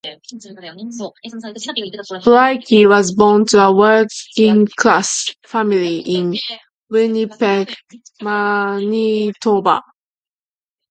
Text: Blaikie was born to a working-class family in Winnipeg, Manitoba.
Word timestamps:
Blaikie 2.25 2.87
was 2.89 3.11
born 3.13 3.45
to 3.45 3.59
a 3.59 3.71
working-class 3.71 5.27
family 5.45 5.99
in 5.99 6.35
Winnipeg, 6.89 7.71
Manitoba. 8.19 9.83